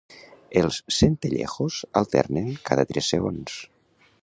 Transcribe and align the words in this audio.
Els 0.61 0.79
centellejos 0.99 1.77
alternen 2.03 2.51
cada 2.71 2.89
tres 2.93 3.13
segons. 3.17 3.63